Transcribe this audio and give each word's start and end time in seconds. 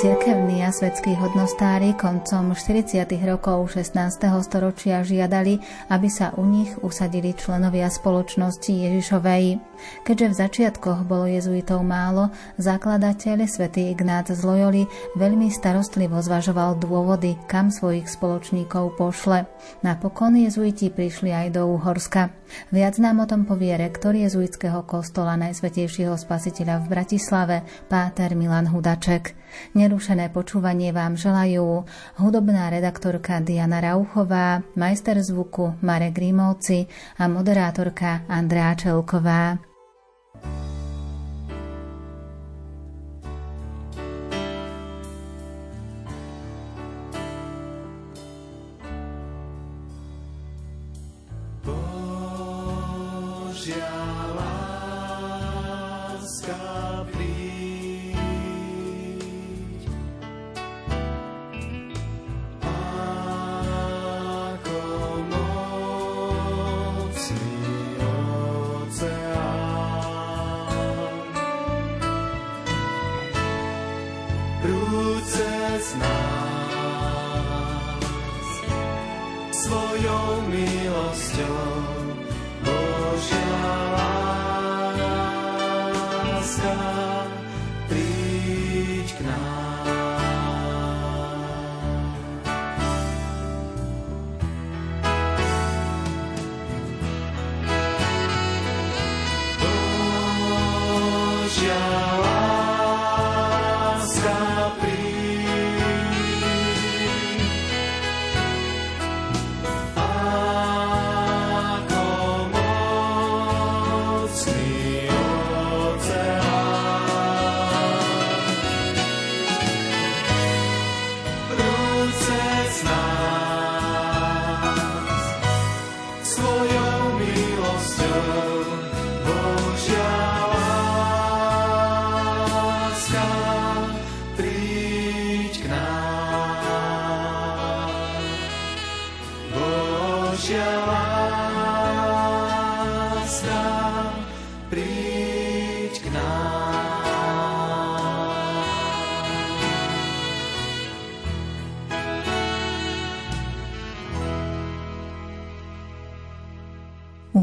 Cirkevní 0.00 0.64
a 0.64 0.72
svetskí 0.72 1.12
hodnostári 1.12 1.92
koncom 1.92 2.56
40. 2.56 3.04
rokov 3.28 3.76
16. 3.76 4.00
storočia 4.40 5.04
žiadali, 5.04 5.60
aby 5.92 6.08
sa 6.08 6.32
u 6.40 6.48
nich 6.48 6.72
usadili 6.80 7.36
členovia 7.36 7.92
spoločnosti 7.92 8.72
Ježišovej. 8.72 9.60
Keďže 10.00 10.26
v 10.32 10.38
začiatkoch 10.40 11.04
bolo 11.04 11.28
jezuitov 11.28 11.84
málo, 11.84 12.32
zakladateľ 12.56 13.44
svätý 13.44 13.92
Ignác 13.92 14.32
z 14.32 14.40
Loyoli 14.40 14.88
veľmi 15.20 15.52
starostlivo 15.52 16.16
zvažoval 16.24 16.80
dôvody, 16.80 17.36
kam 17.44 17.68
svojich 17.68 18.08
spoločníkov 18.08 18.96
pošle. 18.96 19.44
Napokon 19.84 20.32
jezuiti 20.32 20.88
prišli 20.88 21.28
aj 21.28 21.60
do 21.60 21.76
Úhorska. 21.76 22.32
Viac 22.70 22.98
nám 22.98 23.22
o 23.22 23.26
tom 23.26 23.46
povie 23.46 23.74
rektor 23.76 24.14
jezuitského 24.14 24.82
kostola 24.86 25.38
Najsvetejšieho 25.38 26.14
spasiteľa 26.14 26.84
v 26.84 26.86
Bratislave, 26.90 27.56
páter 27.86 28.34
Milan 28.38 28.70
Hudaček. 28.70 29.34
Nerušené 29.74 30.30
počúvanie 30.30 30.94
vám 30.94 31.18
želajú 31.18 31.84
hudobná 32.22 32.70
redaktorka 32.70 33.42
Diana 33.42 33.82
Rauchová, 33.82 34.62
majster 34.78 35.18
zvuku 35.18 35.78
Marek 35.82 36.18
Rímovci 36.18 36.86
a 37.18 37.26
moderátorka 37.26 38.26
Andrá 38.30 38.74
Čelková. 38.78 39.58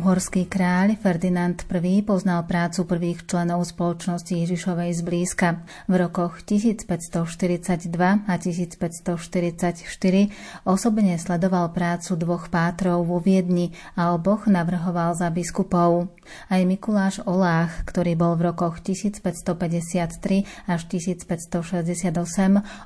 Uhorský 0.07 0.47
kráľ 0.47 0.95
Ferdinand 1.03 1.59
I 1.67 1.99
poznal 1.99 2.47
prácu 2.47 2.87
prvých 2.87 3.27
členov 3.27 3.67
spoločnosti 3.67 4.31
Ježišovej 4.31 5.03
zblízka. 5.03 5.67
V 5.83 5.99
rokoch 5.99 6.47
1542 6.47 7.27
a 8.23 8.33
1544 8.39 9.83
osobne 10.63 11.19
sledoval 11.19 11.75
prácu 11.75 12.15
dvoch 12.15 12.47
pátrov 12.47 13.03
vo 13.03 13.19
Viedni 13.19 13.75
a 13.99 14.15
oboch 14.15 14.47
navrhoval 14.47 15.11
za 15.11 15.27
biskupov. 15.27 16.07
Aj 16.47 16.63
Mikuláš 16.63 17.19
Olách, 17.27 17.83
ktorý 17.83 18.15
bol 18.15 18.39
v 18.39 18.55
rokoch 18.55 18.79
1553 18.79 20.71
až 20.71 20.81
1568 20.87 22.15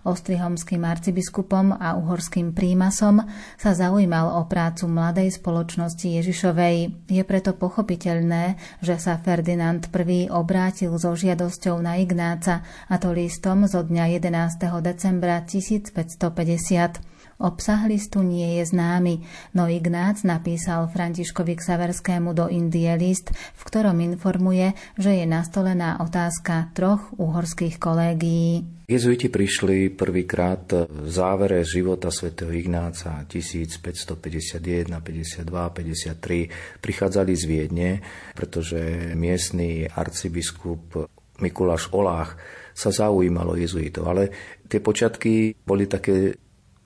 ostrihomským 0.10 0.82
arcibiskupom 0.82 1.70
a 1.78 2.02
uhorským 2.02 2.50
prímasom, 2.50 3.30
sa 3.62 3.78
zaujímal 3.78 4.42
o 4.42 4.50
prácu 4.50 4.90
mladej 4.90 5.30
spoločnosti 5.38 6.06
Ježišovej. 6.18 7.10
Je 7.12 7.20
preto 7.28 7.52
pochopiteľné, 7.52 8.56
že 8.80 8.96
sa 8.96 9.20
Ferdinand 9.20 9.84
I 9.84 10.32
obrátil 10.32 10.96
so 10.96 11.12
žiadosťou 11.12 11.84
na 11.84 12.00
Ignáca, 12.00 12.64
a 12.88 12.96
to 12.96 13.12
listom 13.12 13.68
zo 13.68 13.84
dňa 13.84 14.16
11. 14.16 14.80
decembra 14.80 15.44
1550. 15.44 17.11
Obsah 17.42 17.90
listu 17.90 18.22
nie 18.22 18.62
je 18.62 18.70
známy, 18.70 19.26
no 19.58 19.66
Ignác 19.66 20.22
napísal 20.22 20.86
Františkovi 20.94 21.58
Ksaverskému 21.58 22.38
do 22.38 22.46
Indie 22.46 22.94
list, 22.94 23.34
v 23.34 23.62
ktorom 23.66 23.98
informuje, 23.98 24.78
že 24.94 25.18
je 25.18 25.26
nastolená 25.26 25.98
otázka 26.06 26.70
troch 26.78 27.10
uhorských 27.18 27.82
kolégií. 27.82 28.62
Jezuiti 28.86 29.32
prišli 29.32 29.90
prvýkrát 29.90 30.68
v 30.86 31.08
závere 31.10 31.66
života 31.66 32.14
svätého 32.14 32.54
Ignáca 32.54 33.26
1551, 33.26 34.92
52, 35.02 35.48
53. 35.48 36.78
Prichádzali 36.78 37.34
z 37.34 37.44
Viedne, 37.50 37.90
pretože 38.38 39.16
miestny 39.18 39.90
arcibiskup 39.90 41.10
Mikuláš 41.42 41.90
Olách 41.90 42.38
sa 42.76 42.94
zaujímalo 42.94 43.58
jezuitov, 43.58 44.06
ale 44.12 44.24
tie 44.70 44.84
počiatky 44.84 45.58
boli 45.66 45.90
také 45.90 46.36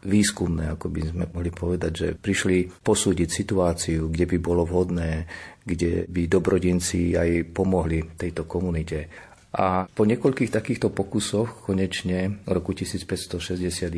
výskumné, 0.06 0.78
ako 0.78 0.88
by 0.94 1.02
sme 1.10 1.26
mohli 1.34 1.52
povedať, 1.52 1.92
že 1.92 2.08
prišli 2.14 2.70
posúdiť 2.86 3.30
situáciu, 3.30 4.08
kde 4.14 4.26
by 4.30 4.38
bolo 4.38 4.64
vhodné, 4.64 5.26
kde 5.66 6.06
by 6.06 6.30
dobrodinci 6.30 7.18
aj 7.18 7.50
pomohli 7.52 8.16
tejto 8.16 8.46
komunite. 8.46 9.10
A 9.56 9.88
po 9.88 10.04
niekoľkých 10.04 10.52
takýchto 10.52 10.92
pokusoch 10.92 11.64
konečne 11.64 12.44
v 12.44 12.50
roku 12.52 12.76
1561 12.76 13.90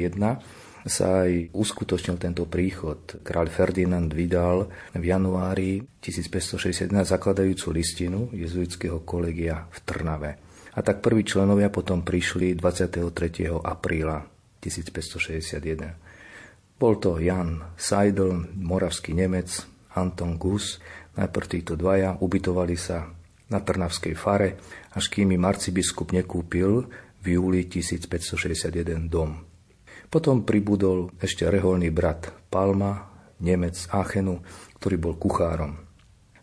sa 0.88 1.28
aj 1.28 1.52
uskutočnil 1.52 2.16
tento 2.22 2.48
príchod. 2.48 3.20
Kráľ 3.26 3.52
Ferdinand 3.52 4.08
vydal 4.08 4.70
v 4.96 5.04
januári 5.04 5.84
1561 6.00 6.94
zakladajúcu 7.04 7.68
listinu 7.76 8.32
jezuitského 8.32 9.04
kolegia 9.04 9.68
v 9.68 9.78
Trnave. 9.84 10.32
A 10.78 10.80
tak 10.86 11.02
prví 11.02 11.26
členovia 11.26 11.74
potom 11.74 12.06
prišli 12.06 12.54
23. 12.54 13.50
apríla 13.50 14.37
1561. 14.60 16.76
Bol 16.78 17.02
to 17.02 17.18
Jan 17.18 17.74
Seidel, 17.74 18.54
moravský 18.54 19.18
Nemec, 19.18 19.50
Anton 19.98 20.38
Gus. 20.38 20.78
Najprv 21.18 21.46
títo 21.50 21.74
dvaja 21.74 22.22
ubytovali 22.22 22.78
sa 22.78 23.10
na 23.50 23.60
Trnavskej 23.64 24.14
fare, 24.14 24.62
až 24.94 25.10
kým 25.10 25.34
im 25.34 25.48
arcibiskup 25.48 26.14
nekúpil 26.14 26.86
v 27.24 27.26
júli 27.26 27.66
1561 27.66 29.10
dom. 29.10 29.42
Potom 30.08 30.48
pribudol 30.48 31.12
ešte 31.20 31.50
reholný 31.50 31.92
brat 31.92 32.32
Palma, 32.48 33.12
Nemec 33.44 33.76
Aachenu, 33.92 34.40
ktorý 34.80 34.96
bol 35.02 35.14
kuchárom. 35.20 35.76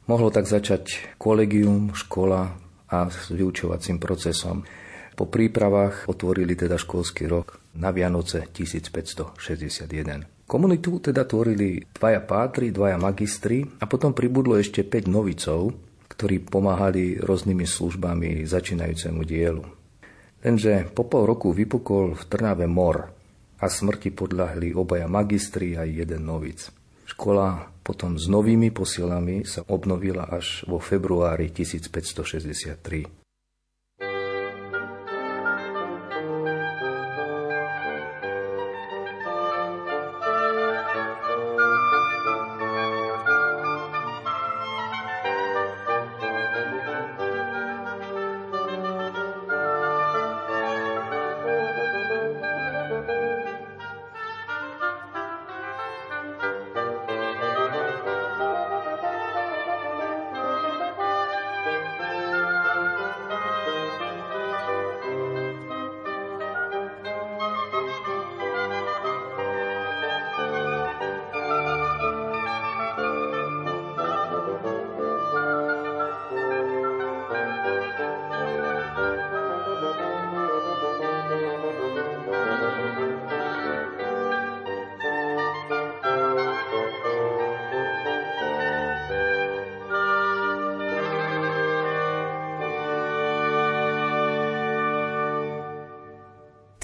Mohlo 0.05 0.29
tak 0.29 0.45
začať 0.45 1.17
kolegium, 1.17 1.97
škola 1.97 2.61
a 2.93 3.09
s 3.09 3.33
vyučovacím 3.33 3.97
procesom. 3.97 4.69
Po 5.15 5.31
prípravách 5.31 6.11
otvorili 6.11 6.59
teda 6.59 6.75
školský 6.75 7.31
rok 7.31 7.63
na 7.79 7.95
Vianoce 7.95 8.51
1561. 8.51 10.45
Komunitu 10.45 10.99
teda 10.99 11.23
tvorili 11.23 11.87
dvaja 11.95 12.21
pátri, 12.21 12.75
dvaja 12.75 12.99
magistri 12.99 13.63
a 13.79 13.87
potom 13.87 14.11
pribudlo 14.11 14.59
ešte 14.59 14.83
5 14.83 15.07
novicov, 15.07 15.73
ktorí 16.11 16.43
pomáhali 16.45 17.23
rôznymi 17.23 17.65
službami 17.65 18.43
začínajúcemu 18.45 19.21
dielu. 19.23 19.65
Lenže 20.45 20.93
po 20.93 21.09
pol 21.09 21.25
roku 21.25 21.55
vypukol 21.57 22.13
v 22.19 22.23
Trnave 22.29 22.69
mor 22.69 23.09
a 23.57 23.67
smrti 23.71 24.13
podľahli 24.13 24.77
obaja 24.77 25.09
magistri 25.09 25.79
a 25.79 25.89
jeden 25.89 26.29
novic. 26.29 26.69
Škola 27.09 27.73
potom 27.81 28.21
s 28.21 28.29
novými 28.29 28.69
posilami 28.69 29.49
sa 29.49 29.65
obnovila 29.65 30.29
až 30.29 30.69
vo 30.69 30.77
februári 30.77 31.49
1563. 31.49 33.24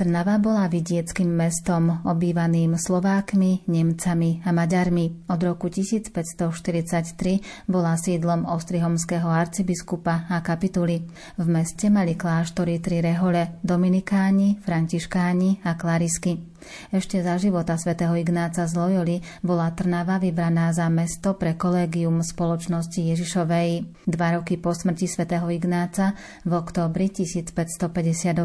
Trnava 0.00 0.41
bola 0.41 0.64
vidieckým 0.64 1.29
mestom, 1.29 2.00
obývaným 2.08 2.73
Slovákmi, 2.73 3.69
Nemcami 3.69 4.41
a 4.41 4.49
Maďarmi. 4.49 5.29
Od 5.29 5.41
roku 5.44 5.69
1543 5.69 7.69
bola 7.69 8.00
sídlom 8.00 8.49
ostrihomského 8.49 9.29
arcibiskupa 9.29 10.25
a 10.32 10.41
kapituly. 10.41 11.05
V 11.37 11.44
meste 11.44 11.93
mali 11.93 12.17
kláštory 12.17 12.81
tri 12.81 13.05
rehole, 13.05 13.61
dominikáni, 13.61 14.56
františkáni 14.64 15.69
a 15.69 15.76
klarisky. 15.76 16.50
Ešte 16.91 17.23
za 17.23 17.37
života 17.37 17.77
svätého 17.77 18.12
Ignáca 18.17 18.67
z 18.67 18.73
Loyoli 18.77 19.17
bola 19.41 19.73
Trnava 19.73 20.21
vybraná 20.23 20.71
za 20.71 20.87
mesto 20.93 21.35
pre 21.35 21.55
kolégium 21.55 22.21
spoločnosti 22.25 23.01
Ježišovej. 23.01 23.87
Dva 24.07 24.29
roky 24.39 24.57
po 24.57 24.75
smrti 24.75 25.07
svätého 25.07 25.47
Ignáca 25.49 26.15
v 26.45 26.53
októbri 26.57 27.09
1558 27.11 28.37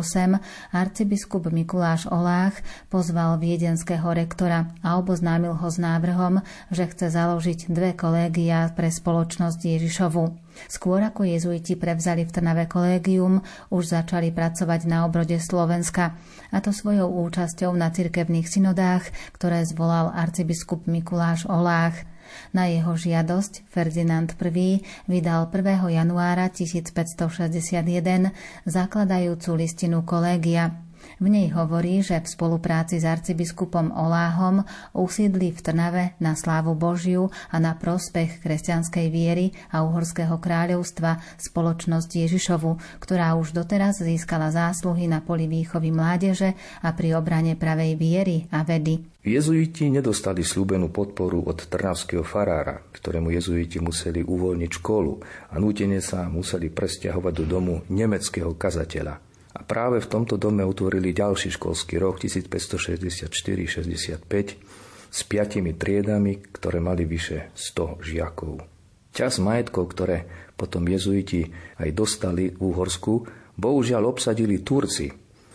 arcibiskup 0.72 1.48
Mikuláš 1.50 2.08
Olách 2.10 2.60
pozval 2.90 3.38
viedenského 3.38 4.06
rektora 4.12 4.72
a 4.82 4.98
oboznámil 4.98 5.58
ho 5.58 5.68
s 5.70 5.78
návrhom, 5.82 6.42
že 6.72 6.90
chce 6.90 7.14
založiť 7.14 7.72
dve 7.72 7.94
kolégia 7.94 8.70
pre 8.74 8.92
spoločnosť 8.92 9.60
Ježišovu. 9.60 10.46
Skôr 10.72 11.04
ako 11.04 11.28
jezuiti 11.28 11.76
prevzali 11.76 12.24
v 12.24 12.32
Trnave 12.32 12.66
kolégium, 12.72 13.44
už 13.70 13.92
začali 13.92 14.32
pracovať 14.32 14.88
na 14.88 15.04
obrode 15.04 15.36
Slovenska, 15.36 16.16
a 16.56 16.64
to 16.64 16.72
svojou 16.72 17.12
účasťou 17.28 17.76
na 17.76 17.92
cirkevných 17.92 18.48
synodách, 18.48 19.12
ktoré 19.36 19.68
zvolal 19.68 20.16
arcibiskup 20.16 20.88
Mikuláš 20.88 21.44
Olách. 21.52 22.08
Na 22.56 22.72
jeho 22.72 22.96
žiadosť 22.96 23.68
Ferdinand 23.68 24.32
I 24.40 24.80
vydal 25.12 25.52
1. 25.52 25.92
januára 25.92 26.48
1561 26.48 28.32
zakladajúcu 28.64 29.52
listinu 29.60 30.08
kolégia. 30.08 30.85
V 31.16 31.32
nej 31.32 31.48
hovorí, 31.56 32.04
že 32.04 32.20
v 32.20 32.28
spolupráci 32.28 33.00
s 33.00 33.08
arcibiskupom 33.08 33.88
Oláhom 33.96 34.68
usídli 34.92 35.56
v 35.56 35.60
Trnave 35.64 36.04
na 36.20 36.36
slávu 36.36 36.76
Božiu 36.76 37.32
a 37.48 37.56
na 37.56 37.72
prospech 37.72 38.44
kresťanskej 38.44 39.08
viery 39.08 39.56
a 39.72 39.88
uhorského 39.88 40.36
kráľovstva 40.36 41.24
spoločnosť 41.40 42.10
Ježišovu, 42.28 43.00
ktorá 43.00 43.32
už 43.40 43.56
doteraz 43.56 44.04
získala 44.04 44.52
zásluhy 44.52 45.08
na 45.08 45.24
poli 45.24 45.48
výchovy 45.48 45.96
mládeže 45.96 46.52
a 46.84 46.92
pri 46.92 47.16
obrane 47.16 47.56
pravej 47.56 47.96
viery 47.96 48.38
a 48.52 48.68
vedy. 48.68 49.00
Jezuiti 49.26 49.90
nedostali 49.90 50.46
slúbenú 50.46 50.94
podporu 50.94 51.42
od 51.50 51.66
trnavského 51.66 52.22
farára, 52.22 52.78
ktorému 52.94 53.34
jezuiti 53.34 53.82
museli 53.82 54.22
uvoľniť 54.22 54.72
školu 54.78 55.14
a 55.50 55.56
nútene 55.58 55.98
sa 55.98 56.30
museli 56.30 56.70
presťahovať 56.70 57.34
do 57.34 57.46
domu 57.50 57.82
nemeckého 57.90 58.54
kazateľa. 58.54 59.25
A 59.56 59.64
práve 59.64 60.04
v 60.04 60.12
tomto 60.12 60.36
dome 60.36 60.68
utvorili 60.68 61.16
ďalší 61.16 61.56
školský 61.56 61.96
rok 61.96 62.20
1564-65 62.20 65.16
s 65.16 65.20
piatimi 65.24 65.80
triedami, 65.80 66.44
ktoré 66.52 66.84
mali 66.84 67.08
vyše 67.08 67.56
100 67.56 68.04
žiakov. 68.04 68.68
Čas 69.16 69.40
majetkov, 69.40 69.96
ktoré 69.96 70.28
potom 70.60 70.84
jezuiti 70.84 71.48
aj 71.80 71.88
dostali 71.96 72.52
v 72.52 72.60
Úhorsku, 72.60 73.24
bohužiaľ 73.56 74.12
obsadili 74.12 74.60
Turci 74.60 75.08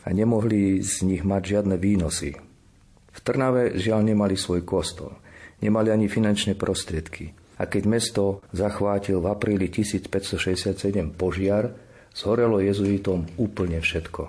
a 0.04 0.09
nemohli 0.16 0.80
z 0.80 1.04
nich 1.04 1.21
mať 1.21 1.61
žiadne 1.61 1.76
výnosy. 1.76 2.33
V 3.11 3.19
Trnave 3.21 3.76
žiaľ 3.76 4.16
nemali 4.16 4.33
svoj 4.33 4.64
kostol, 4.64 5.12
nemali 5.61 5.92
ani 5.92 6.09
finančné 6.09 6.57
prostriedky. 6.57 7.37
A 7.61 7.69
keď 7.69 7.83
mesto 7.85 8.40
zachvátil 8.57 9.21
v 9.21 9.28
apríli 9.28 9.69
1567 9.69 11.12
požiar, 11.12 11.76
Zhorelo 12.14 12.59
jezuitom 12.59 13.26
úplne 13.38 13.79
všetko. 13.79 14.23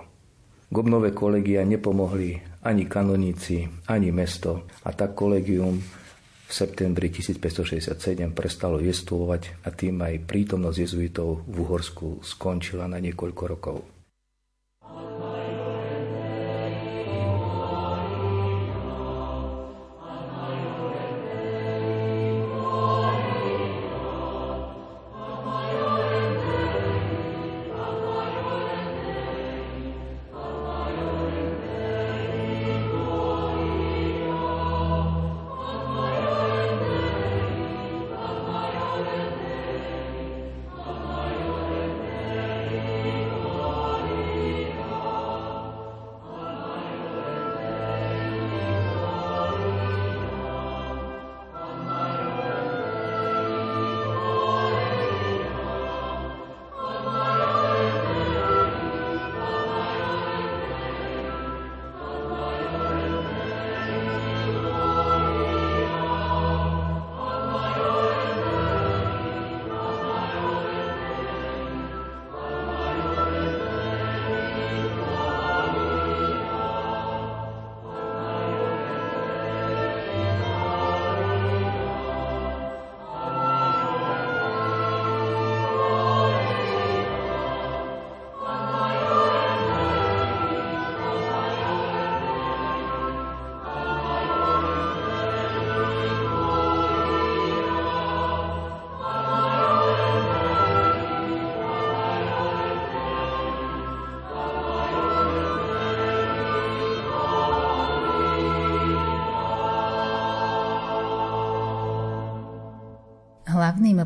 K 0.72 0.74
obnove 0.74 1.12
kolegia 1.12 1.66
nepomohli 1.68 2.40
ani 2.64 2.88
kanoníci, 2.88 3.68
ani 3.90 4.08
mesto 4.14 4.64
a 4.86 4.94
tak 4.96 5.12
kolegium 5.18 5.76
v 6.48 6.52
septembri 6.52 7.08
1567 7.08 7.96
prestalo 8.32 8.80
jestvovať 8.80 9.64
a 9.64 9.72
tým 9.72 10.00
aj 10.00 10.24
prítomnosť 10.24 10.78
jezuitov 10.78 11.44
v 11.48 11.56
Uhorsku 11.64 12.20
skončila 12.20 12.88
na 12.88 13.00
niekoľko 13.00 13.42
rokov. 13.48 14.01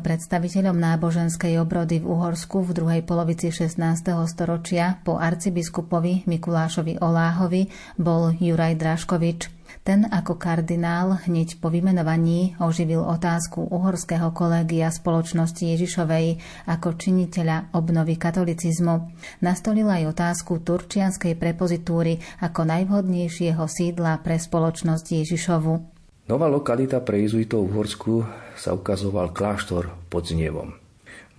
Predstaviteľom 0.07 0.79
náboženskej 0.79 1.59
obrody 1.59 1.99
v 1.99 2.07
Uhorsku 2.07 2.63
v 2.63 2.71
druhej 2.71 3.01
polovici 3.03 3.51
16. 3.51 4.07
storočia 4.31 5.03
po 5.03 5.19
arcibiskupovi 5.19 6.23
Mikulášovi 6.23 7.03
Oláhovi 7.03 7.67
bol 7.99 8.31
Juraj 8.31 8.79
Draškovič. 8.79 9.51
Ten 9.83 10.07
ako 10.07 10.39
kardinál 10.39 11.19
hneď 11.27 11.59
po 11.59 11.67
vymenovaní 11.67 12.55
oživil 12.55 13.03
otázku 13.03 13.67
uhorského 13.67 14.31
kolégia 14.31 14.87
spoločnosti 14.95 15.75
Ježišovej 15.75 16.39
ako 16.71 16.95
činiteľa 16.95 17.75
obnovy 17.75 18.15
katolicizmu. 18.15 19.11
Nastolil 19.43 19.91
aj 19.91 20.15
otázku 20.15 20.63
turčianskej 20.63 21.35
prepozitúry 21.35 22.23
ako 22.39 22.63
najvhodnejšieho 22.63 23.67
sídla 23.67 24.23
pre 24.23 24.39
spoločnosť 24.39 25.19
Ježišovu. 25.19 25.96
Nová 26.27 26.51
lokalita 26.51 26.99
pre 26.99 27.23
jezuitov 27.23 27.71
v 27.71 27.75
Horsku 27.79 28.13
sa 28.59 28.75
ukazoval 28.75 29.31
kláštor 29.31 30.11
pod 30.11 30.27
Znievom. 30.27 30.75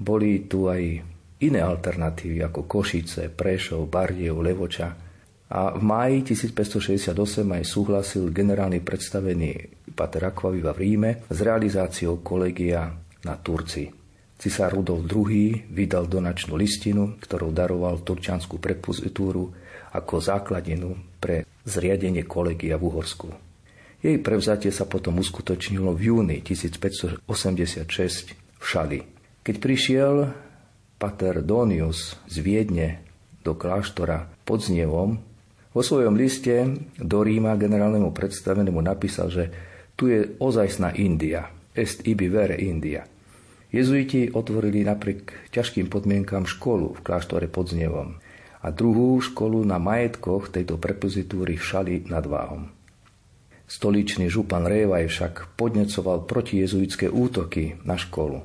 Boli 0.01 0.49
tu 0.49 0.65
aj 0.65 0.81
iné 1.45 1.61
alternatívy 1.61 2.41
ako 2.49 2.65
Košice, 2.65 3.29
Prešov, 3.29 3.85
Bardiev, 3.93 4.41
Levoča. 4.41 4.97
A 5.53 5.77
v 5.77 5.83
máji 5.85 6.33
1568 6.33 7.13
aj 7.45 7.65
súhlasil 7.69 8.33
generálny 8.33 8.81
predstavený 8.81 9.77
Pater 9.93 10.25
Aquaviva 10.25 10.73
v 10.73 10.81
Ríme 10.81 11.11
s 11.29 11.37
realizáciou 11.37 12.25
kolegia 12.25 12.89
na 13.29 13.35
Turci. 13.45 13.93
Cisár 14.41 14.73
Rudolf 14.73 15.05
II 15.05 15.69
vydal 15.69 16.09
donačnú 16.09 16.57
listinu, 16.57 17.21
ktorou 17.21 17.53
daroval 17.53 18.01
turčanskú 18.01 18.57
prepozitúru 18.57 19.53
ako 19.93 20.17
základinu 20.17 21.21
pre 21.21 21.45
zriadenie 21.69 22.25
kolegia 22.25 22.81
v 22.81 22.89
Uhorsku. 22.89 23.48
Jej 23.99 24.23
prevzatie 24.23 24.71
sa 24.71 24.87
potom 24.87 25.19
uskutočnilo 25.19 25.91
v 25.91 26.01
júni 26.15 26.39
1586 26.39 27.27
v 28.39 28.63
Šali. 28.63 29.03
Keď 29.43 29.55
prišiel 29.59 30.15
pater 31.03 31.43
Donius 31.43 32.15
z 32.31 32.37
Viedne 32.39 33.03
do 33.43 33.59
kláštora 33.59 34.31
pod 34.47 34.63
Znievom, 34.63 35.19
vo 35.75 35.83
svojom 35.83 36.15
liste 36.15 36.79
do 36.95 37.27
Ríma 37.27 37.59
generálnemu 37.59 38.15
predstavenému 38.15 38.79
napísal, 38.79 39.35
že 39.35 39.45
tu 39.99 40.07
je 40.07 40.31
ozajstná 40.39 40.95
India, 40.95 41.51
est 41.75 42.07
ibi 42.07 42.31
vere 42.31 42.55
India. 42.55 43.03
Jezuiti 43.75 44.31
otvorili 44.31 44.87
napriek 44.87 45.51
ťažkým 45.51 45.91
podmienkam 45.91 46.47
školu 46.47 46.97
v 46.97 47.03
kláštore 47.03 47.51
pod 47.51 47.75
Znievom 47.75 48.15
a 48.63 48.69
druhú 48.71 49.19
školu 49.19 49.67
na 49.67 49.83
majetkoch 49.83 50.55
tejto 50.55 50.79
prepozitúry 50.79 51.59
v 51.59 51.67
Šali 51.67 51.95
nad 52.07 52.23
Váhom. 52.25 52.78
Stoličný 53.69 54.33
župan 54.33 54.65
Révaj 54.65 55.13
však 55.13 55.61
podnecoval 55.61 56.25
proti 56.25 56.65
jezuitské 56.65 57.13
útoky 57.13 57.77
na 57.85 58.01
školu. 58.01 58.41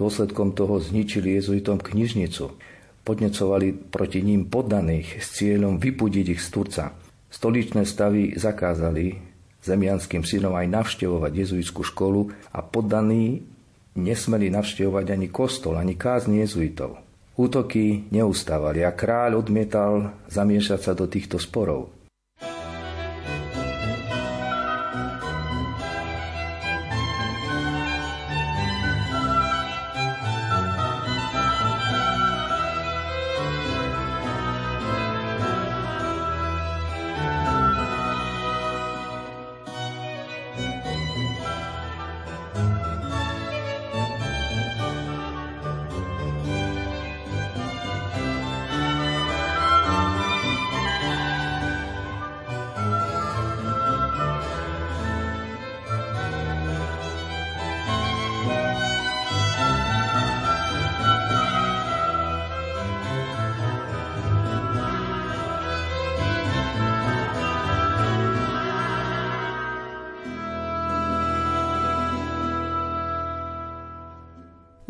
Dôsledkom 0.00 0.56
toho 0.56 0.80
zničili 0.80 1.36
jezuitom 1.36 1.76
knižnicu. 1.76 2.56
Podnecovali 3.04 3.76
proti 3.92 4.24
ním 4.24 4.48
poddaných 4.48 5.20
s 5.20 5.36
cieľom 5.36 5.76
vypudiť 5.76 6.26
ich 6.32 6.40
z 6.40 6.48
Turca. 6.48 6.84
Stoličné 7.28 7.84
stavy 7.84 8.32
zakázali 8.32 9.20
zemianským 9.60 10.24
synom 10.24 10.56
aj 10.56 10.72
navštevovať 10.72 11.32
jezuitskú 11.36 11.84
školu 11.84 12.32
a 12.56 12.64
poddaní 12.64 13.44
nesmeli 13.92 14.48
navštevovať 14.48 15.06
ani 15.12 15.28
kostol, 15.28 15.76
ani 15.76 16.00
kázni 16.00 16.40
jezuitov. 16.40 16.96
Útoky 17.36 18.08
neustávali 18.08 18.88
a 18.88 18.92
kráľ 18.96 19.44
odmietal 19.44 20.16
zamiešať 20.32 20.80
sa 20.80 20.92
do 20.96 21.04
týchto 21.04 21.36
sporov. 21.36 21.92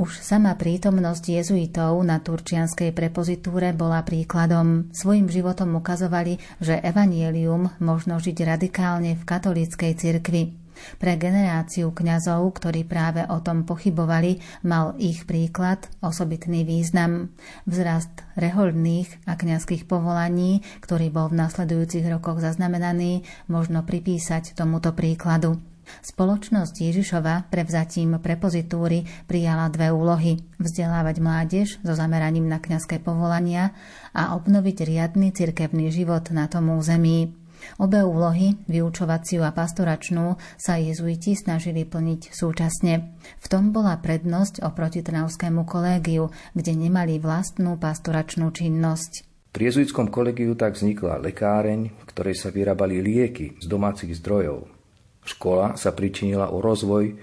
Už 0.02 0.18
sama 0.18 0.58
prítomnosť 0.58 1.30
jezuitov 1.30 1.94
na 2.02 2.18
turčianskej 2.18 2.90
prepozitúre 2.90 3.70
bola 3.70 4.02
príkladom. 4.02 4.90
Svojim 4.90 5.30
životom 5.30 5.78
ukazovali, 5.78 6.42
že 6.58 6.82
evanielium 6.82 7.70
možno 7.78 8.18
žiť 8.18 8.34
radikálne 8.42 9.14
v 9.14 9.22
katolíckej 9.22 9.94
cirkvi. 9.94 10.58
Pre 10.98 11.12
generáciu 11.14 11.94
kňazov, 11.94 12.50
ktorí 12.50 12.82
práve 12.82 13.22
o 13.30 13.38
tom 13.46 13.62
pochybovali, 13.62 14.42
mal 14.66 14.98
ich 14.98 15.22
príklad 15.22 15.86
osobitný 16.02 16.66
význam. 16.66 17.30
Vzrast 17.70 18.26
rehoľných 18.34 19.30
a 19.30 19.38
kňazských 19.38 19.86
povolaní, 19.86 20.66
ktorý 20.82 21.14
bol 21.14 21.30
v 21.30 21.46
nasledujúcich 21.46 22.10
rokoch 22.10 22.42
zaznamenaný, 22.42 23.22
možno 23.46 23.86
pripísať 23.86 24.58
tomuto 24.58 24.90
príkladu. 24.98 25.62
Spoločnosť 26.00 26.74
Ježišova 26.80 27.52
prevzatím 27.52 28.16
prepozitúry 28.16 29.04
prijala 29.28 29.68
dve 29.68 29.92
úlohy. 29.92 30.40
Vzdelávať 30.56 31.16
mládež 31.20 31.68
so 31.84 31.92
zameraním 31.92 32.48
na 32.48 32.56
kňazské 32.56 33.04
povolania 33.04 33.76
a 34.16 34.32
obnoviť 34.32 34.88
riadny 34.88 35.36
cirkevný 35.36 35.92
život 35.92 36.32
na 36.32 36.48
tom 36.48 36.72
území. 36.72 37.36
Obe 37.78 38.02
úlohy, 38.02 38.58
vyučovaciu 38.66 39.46
a 39.46 39.54
pastoračnú, 39.54 40.34
sa 40.58 40.82
jezuiti 40.82 41.38
snažili 41.38 41.86
plniť 41.86 42.34
súčasne. 42.34 43.14
V 43.38 43.46
tom 43.46 43.70
bola 43.70 43.94
prednosť 44.02 44.66
oproti 44.66 44.98
Trnavskému 44.98 45.62
kolégiu, 45.62 46.34
kde 46.58 46.72
nemali 46.74 47.22
vlastnú 47.22 47.78
pastoračnú 47.78 48.50
činnosť. 48.50 49.30
Pri 49.52 49.68
jezuitskom 49.68 50.08
kolegiu 50.08 50.56
tak 50.56 50.80
vznikla 50.80 51.20
lekáreň, 51.20 51.92
v 51.92 52.04
ktorej 52.08 52.40
sa 52.40 52.48
vyrábali 52.48 53.04
lieky 53.04 53.60
z 53.60 53.66
domácich 53.68 54.16
zdrojov. 54.16 54.81
Škola 55.22 55.78
sa 55.78 55.94
pričinila 55.94 56.50
o 56.50 56.58
rozvoj 56.58 57.14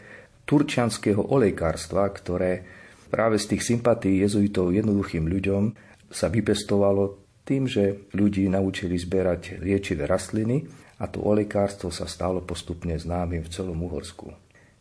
turčianského 0.48 1.20
olejkárstva, 1.20 2.08
ktoré 2.10 2.64
práve 3.12 3.38
z 3.38 3.56
tých 3.56 3.76
sympatí 3.76 4.24
jezuitov 4.24 4.72
jednoduchým 4.72 5.28
ľuďom 5.28 5.64
sa 6.10 6.32
vypestovalo 6.32 7.22
tým, 7.46 7.66
že 7.70 8.10
ľudí 8.14 8.50
naučili 8.50 8.98
zberať 8.98 9.62
liečivé 9.62 10.06
rastliny 10.06 10.66
a 11.02 11.06
to 11.10 11.22
olejkárstvo 11.22 11.90
sa 11.90 12.06
stalo 12.06 12.42
postupne 12.46 12.94
známym 12.98 13.46
v 13.46 13.52
celom 13.52 13.78
Uhorsku. 13.86 14.34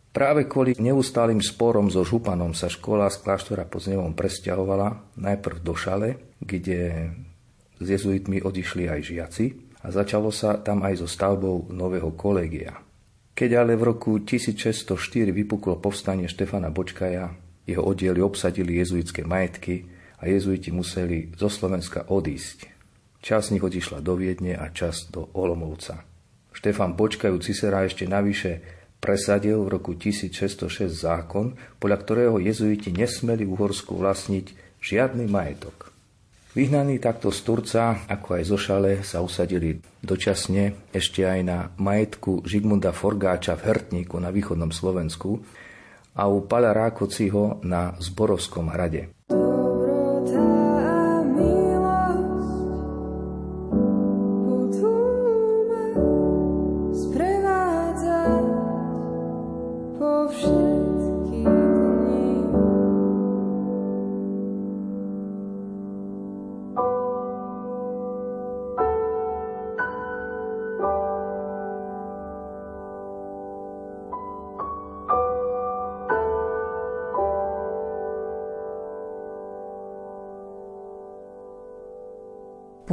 Práve 0.09 0.49
kvôli 0.49 0.75
neustálým 0.81 1.39
sporom 1.45 1.93
so 1.93 2.03
županom 2.03 2.57
sa 2.57 2.67
škola 2.73 3.13
z 3.13 3.23
kláštora 3.23 3.69
pod 3.69 3.85
Znevom 3.85 4.17
presťahovala 4.17 5.15
najprv 5.21 5.57
do 5.61 5.77
Šale, 5.77 6.17
kde 6.41 7.13
s 7.79 7.87
jezuitmi 7.87 8.43
odišli 8.43 8.89
aj 8.89 9.01
žiaci 9.05 9.47
a 9.85 9.93
začalo 9.95 10.33
sa 10.35 10.59
tam 10.59 10.83
aj 10.83 11.05
so 11.05 11.07
stavbou 11.07 11.71
nového 11.71 12.11
kolégia. 12.19 12.88
Keď 13.39 13.55
ale 13.55 13.79
v 13.79 13.95
roku 13.95 14.19
1604 14.19 14.99
vypuklo 15.31 15.79
povstanie 15.79 16.27
Štefana 16.27 16.75
Bočkaja, 16.75 17.31
jeho 17.71 17.87
oddiely 17.87 18.19
obsadili 18.19 18.83
jezuitské 18.83 19.23
majetky 19.23 19.87
a 20.19 20.27
jezuiti 20.27 20.75
museli 20.75 21.31
zo 21.39 21.47
Slovenska 21.47 22.11
odísť. 22.11 22.67
Čas 23.23 23.55
z 23.55 23.55
nich 23.55 23.63
odišla 23.63 24.03
do 24.03 24.19
Viedne 24.19 24.59
a 24.59 24.75
čas 24.75 25.07
do 25.07 25.31
Olomouca. 25.39 26.03
Štefan 26.51 26.99
Bočkajú 26.99 27.39
Cisera 27.39 27.87
ešte 27.87 28.11
navyše 28.11 28.59
presadil 28.99 29.63
v 29.63 29.71
roku 29.71 29.95
1606 29.95 30.91
zákon, 30.91 31.55
podľa 31.79 31.99
ktorého 32.03 32.43
jezuiti 32.43 32.91
nesmeli 32.91 33.47
v 33.47 33.55
Uhorsku 33.55 33.95
vlastniť 33.95 34.51
žiadny 34.83 35.31
majetok. 35.31 35.88
Vyhnaní 36.57 36.97
takto 36.99 37.29
z 37.29 37.41
Turca, 37.45 38.09
ako 38.09 38.41
aj 38.41 38.43
zo 38.49 38.57
Šale, 38.57 38.93
sa 39.05 39.21
usadili 39.21 39.79
dočasne 40.01 40.91
ešte 40.91 41.29
aj 41.29 41.41
na 41.45 41.59
majetku 41.77 42.43
Žigmunda 42.49 42.97
Forgáča 42.97 43.55
v 43.55 43.69
Hrtníku 43.69 44.17
na 44.17 44.33
východnom 44.33 44.73
Slovensku 44.73 45.45
a 46.17 46.27
u 46.27 46.43
Pala 46.49 46.73
Rákociho 46.73 47.63
na 47.63 47.95
Zborovskom 48.01 48.73
hrade. 48.73 49.13
dni. 60.39 60.58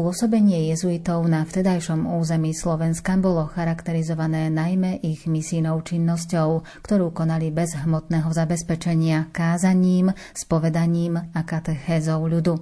Pôsobenie 0.06 0.70
jezuitov 0.70 1.26
na 1.26 1.42
vtedajšom 1.50 2.06
území 2.22 2.54
Slovenska 2.54 3.18
bolo 3.18 3.50
charakterizované 3.50 4.54
najmä 4.54 5.02
ich 5.02 5.26
misijnou 5.26 5.82
činnosťou, 5.82 6.62
ktorú 6.86 7.10
konali 7.10 7.50
bez 7.50 7.74
hmotného 7.74 8.30
zabezpečenia, 8.30 9.34
kázaním, 9.34 10.14
spovedaním 10.38 11.18
a 11.34 11.42
katechézou 11.42 12.22
ľudu. 12.22 12.54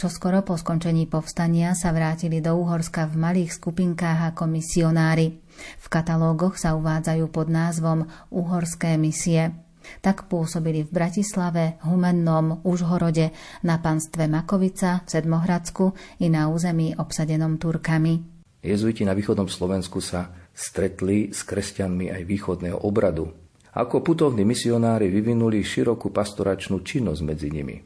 Čo 0.00 0.08
skoro 0.08 0.40
po 0.40 0.56
skončení 0.56 1.04
povstania 1.04 1.76
sa 1.76 1.92
vrátili 1.92 2.40
do 2.40 2.56
Úhorska 2.56 3.04
v 3.12 3.20
malých 3.20 3.60
skupinkách 3.60 4.32
ako 4.32 4.48
misionári. 4.48 5.36
V 5.76 5.86
katalógoch 5.92 6.56
sa 6.56 6.72
uvádzajú 6.80 7.28
pod 7.28 7.52
názvom 7.52 8.08
Uhorské 8.32 8.96
misie. 8.96 9.65
Tak 10.02 10.30
pôsobili 10.30 10.86
v 10.86 10.90
Bratislave, 10.90 11.80
Humennom, 11.84 12.62
Užhorode, 12.62 13.30
na 13.62 13.76
panstve 13.82 14.30
Makovica, 14.30 15.04
v 15.04 15.08
Sedmohradsku 15.08 15.84
i 16.22 16.30
na 16.30 16.48
území 16.50 16.94
obsadenom 16.96 17.58
Turkami. 17.60 18.20
Jezuiti 18.64 19.06
na 19.06 19.14
východnom 19.14 19.46
Slovensku 19.46 20.02
sa 20.02 20.32
stretli 20.50 21.30
s 21.30 21.44
kresťanmi 21.46 22.10
aj 22.10 22.22
východného 22.26 22.82
obradu. 22.82 23.30
Ako 23.76 24.00
putovní 24.00 24.48
misionári 24.48 25.12
vyvinuli 25.12 25.60
širokú 25.60 26.08
pastoračnú 26.08 26.80
činnosť 26.80 27.20
medzi 27.20 27.52
nimi. 27.52 27.76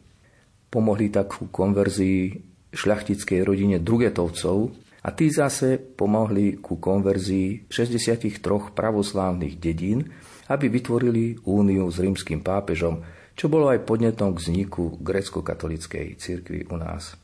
Pomohli 0.71 1.11
tak 1.11 1.35
ku 1.35 1.50
konverzii 1.50 2.50
šľachtickej 2.71 3.41
rodine 3.43 3.82
Drugetovcov 3.82 4.71
a 5.02 5.08
tí 5.10 5.26
zase 5.34 5.82
pomohli 5.82 6.63
ku 6.63 6.78
konverzii 6.78 7.67
63 7.67 8.39
pravoslávnych 8.71 9.58
dedín, 9.58 10.06
aby 10.50 10.67
vytvorili 10.67 11.39
úniu 11.47 11.86
s 11.86 12.02
rímským 12.02 12.43
pápežom, 12.43 13.06
čo 13.39 13.47
bolo 13.47 13.71
aj 13.71 13.86
podnetom 13.86 14.34
k 14.34 14.43
vzniku 14.43 14.99
grecko-katolickej 14.99 16.19
cirkvi 16.19 16.67
u 16.67 16.76
nás. 16.76 17.15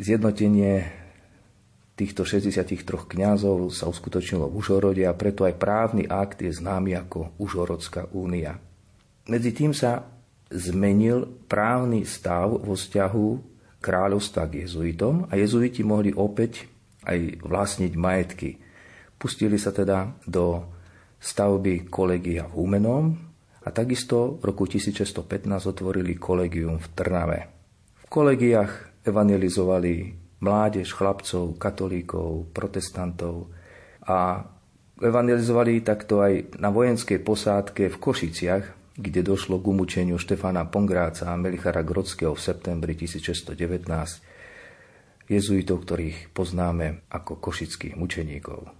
Zjednotenie 0.00 0.88
týchto 1.92 2.24
63 2.24 2.80
kňazov 2.80 3.68
sa 3.68 3.84
uskutočnilo 3.92 4.48
v 4.48 4.56
Užhorode 4.56 5.04
a 5.04 5.12
preto 5.12 5.44
aj 5.44 5.60
právny 5.60 6.08
akt 6.08 6.40
je 6.40 6.48
známy 6.48 6.96
ako 6.96 7.36
Užhorodská 7.36 8.08
únia. 8.16 8.56
Medzi 9.28 9.52
tým 9.52 9.76
sa 9.76 10.08
zmenil 10.48 11.28
právny 11.44 12.08
stav 12.08 12.56
vo 12.56 12.72
vzťahu 12.72 13.26
kráľovstva 13.84 14.48
k 14.48 14.64
jezuitom 14.64 15.28
a 15.28 15.36
jezuiti 15.36 15.84
mohli 15.84 16.16
opäť 16.16 16.64
aj 17.04 17.44
vlastniť 17.44 17.92
majetky. 17.94 18.56
Pustili 19.20 19.60
sa 19.60 19.68
teda 19.68 20.16
do 20.24 20.64
stavby 21.20 21.92
kolegia 21.92 22.48
v 22.48 22.56
Humenom 22.56 23.04
a 23.60 23.68
takisto 23.68 24.40
v 24.40 24.48
roku 24.48 24.64
1615 24.64 25.44
otvorili 25.68 26.16
kolegium 26.16 26.80
v 26.80 26.86
Trnave. 26.96 27.38
V 28.00 28.08
kolegiách 28.08 29.04
evangelizovali 29.04 30.16
mládež, 30.40 30.96
chlapcov, 30.96 31.60
katolíkov, 31.60 32.48
protestantov 32.56 33.52
a 34.08 34.48
evangelizovali 35.00 35.80
takto 35.84 36.24
aj 36.24 36.56
na 36.56 36.72
vojenskej 36.72 37.20
posádke 37.20 37.92
v 37.92 37.96
Košiciach, 38.00 38.96
kde 38.96 39.20
došlo 39.20 39.60
k 39.60 39.68
umúčeniu 39.68 40.16
Štefana 40.16 40.64
Pongráca 40.68 41.32
a 41.32 41.36
Melichara 41.36 41.82
Grodského 41.84 42.34
v 42.36 42.40
septembri 42.40 42.96
1619, 42.96 45.28
jezuitov, 45.30 45.84
ktorých 45.84 46.32
poznáme 46.32 47.00
ako 47.12 47.36
košických 47.38 47.96
mučeníkov. 47.96 48.79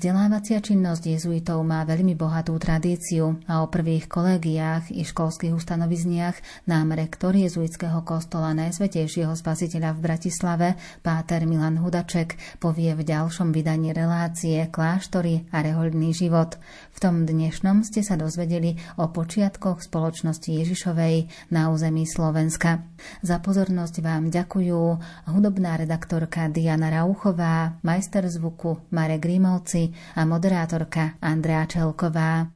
Vzdelávacia 0.00 0.64
činnosť 0.64 1.12
jezuitov 1.12 1.60
má 1.60 1.84
veľmi 1.84 2.16
bohatú 2.16 2.56
tradíciu 2.56 3.36
a 3.44 3.60
o 3.60 3.68
prvých 3.68 4.08
kolegiách 4.08 4.88
i 4.96 5.04
školských 5.04 5.52
ustanovizniach 5.52 6.64
nám 6.64 6.96
rektor 6.96 7.36
jezuitského 7.36 8.00
kostola 8.00 8.56
Najsvetejšieho 8.56 9.36
spasiteľa 9.36 9.92
v 9.92 10.00
Bratislave, 10.00 10.68
páter 11.04 11.44
Milan 11.44 11.76
Hudaček, 11.76 12.40
povie 12.64 12.96
v 12.96 13.04
ďalšom 13.12 13.52
vydaní 13.52 13.92
relácie 13.92 14.72
Kláštory 14.72 15.44
a 15.52 15.60
rehoľný 15.60 16.16
život. 16.16 16.56
V 16.96 16.98
tom 17.04 17.28
dnešnom 17.28 17.84
ste 17.84 18.00
sa 18.00 18.16
dozvedeli 18.16 18.80
o 18.96 19.04
počiatkoch 19.12 19.84
spoločnosti 19.84 20.48
Ježišovej 20.48 21.28
na 21.52 21.68
území 21.68 22.08
Slovenska. 22.08 22.88
Za 23.20 23.36
pozornosť 23.44 24.00
vám 24.00 24.32
ďakujú 24.32 24.80
hudobná 25.28 25.76
redaktorka 25.76 26.48
Diana 26.48 26.88
Rauchová, 26.88 27.76
majster 27.84 28.24
zvuku 28.32 28.80
Marek 28.96 29.28
Grimovci, 29.28 29.89
a 30.14 30.24
moderátorka 30.24 31.12
Andrea 31.20 31.66
Čelková. 31.66 32.46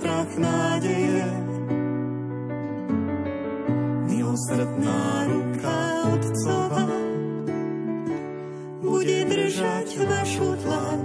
prach 0.00 0.32
nádeje. 0.36 1.28
Milosrdná 4.06 5.02
ruka 5.28 5.76
Otcova 6.12 6.86
bude 8.84 9.18
držať 9.24 9.88
našu 10.04 10.48
dlan, 10.64 11.02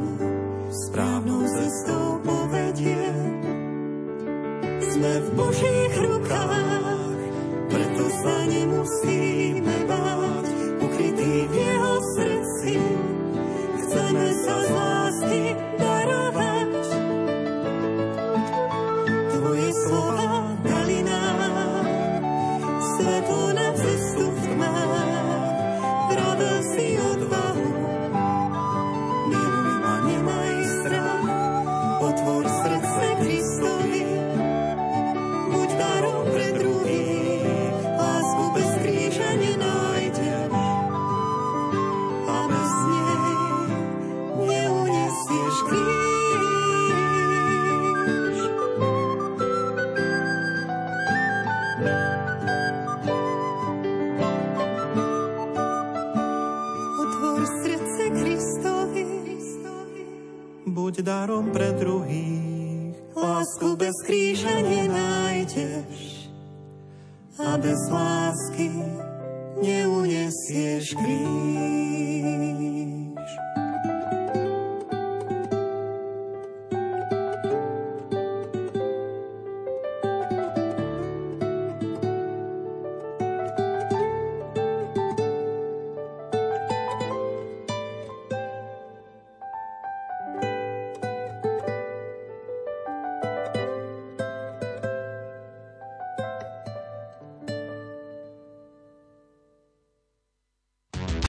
správnou 0.69 1.41
cestou 1.47 2.19
povedie. 2.23 3.03
Sme 4.91 5.13
v 5.23 5.29
Božích 5.39 5.93
rukách, 5.97 7.19
preto 7.71 8.03
sa 8.21 8.35
nemusíme 8.45 9.75
báť, 9.87 10.47
ukrytý 10.83 11.33
vier. 11.47 11.80
Fiz 45.31 45.61
grito. 45.63 46.10